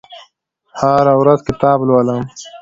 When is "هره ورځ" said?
0.79-1.39